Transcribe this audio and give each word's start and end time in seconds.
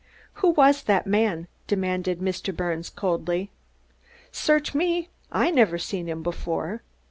"Who 0.41 0.49
was 0.49 0.81
that 0.85 1.05
man?" 1.05 1.47
demanded 1.67 2.19
Mr. 2.21 2.51
Birnes 2.57 2.89
coldly. 2.89 3.51
"Search 4.31 4.73
me! 4.73 5.09
I 5.31 5.51
never 5.51 5.77
seen 5.77 6.07
him 6.07 6.23
before." 6.23 6.81